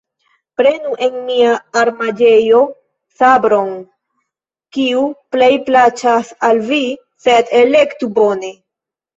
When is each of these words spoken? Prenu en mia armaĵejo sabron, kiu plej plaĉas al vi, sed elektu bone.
Prenu 0.59 0.93
en 1.07 1.17
mia 1.25 1.51
armaĵejo 1.81 2.61
sabron, 3.19 3.69
kiu 4.79 5.05
plej 5.37 5.51
plaĉas 5.69 6.35
al 6.51 6.63
vi, 6.73 6.83
sed 7.27 7.57
elektu 7.65 8.13
bone. 8.21 8.53